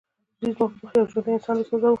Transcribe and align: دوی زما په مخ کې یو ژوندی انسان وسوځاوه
دوی 0.39 0.51
زما 0.57 0.67
په 0.71 0.77
مخ 0.81 0.89
کې 0.91 0.97
یو 0.99 1.09
ژوندی 1.11 1.29
انسان 1.35 1.55
وسوځاوه 1.57 1.89